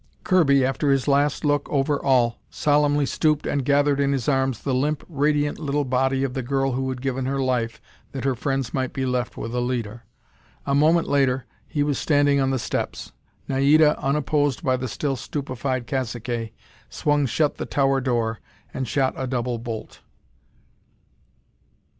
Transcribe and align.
Kirby, 0.23 0.65
after 0.65 0.89
his 0.89 1.07
last 1.07 1.45
look 1.45 1.69
over 1.69 2.03
all, 2.03 2.39
solemnly 2.49 3.05
stooped 3.05 3.45
and 3.45 3.63
gathered 3.63 3.99
in 3.99 4.13
his 4.13 4.27
arms 4.27 4.63
the 4.63 4.73
limp, 4.73 5.03
radiant 5.07 5.59
little 5.59 5.85
body 5.85 6.23
of 6.23 6.33
the 6.33 6.41
girl 6.41 6.71
who 6.71 6.89
had 6.89 7.03
given 7.03 7.27
her 7.27 7.39
life 7.39 7.79
that 8.11 8.23
her 8.25 8.33
friends 8.33 8.73
might 8.73 8.93
be 8.93 9.05
left 9.05 9.37
with 9.37 9.53
a 9.53 9.59
leader. 9.61 10.01
A 10.65 10.73
moment 10.73 11.07
later, 11.07 11.45
he 11.67 11.83
was 11.83 11.99
standing 11.99 12.39
on 12.39 12.49
the 12.49 12.57
steps. 12.57 13.11
Naida, 13.47 13.95
unopposed 13.99 14.63
by 14.63 14.75
the 14.75 14.87
still 14.87 15.15
stupefied 15.15 15.85
caciques, 15.85 16.49
swung 16.89 17.27
shut 17.27 17.57
the 17.57 17.67
tower 17.67 18.01
door 18.01 18.39
and 18.73 18.87
shot 18.87 19.13
a 19.15 19.27
double 19.27 19.59
bolt. 19.59 20.01